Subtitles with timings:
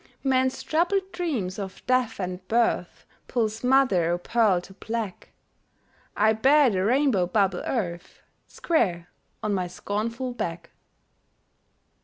[0.23, 5.29] Men's troubled dreams of death and birth Pulse mother o' pearl to black;
[6.17, 9.09] I bear the rainbow bubble Earth Square
[9.43, 10.71] on my scornful back.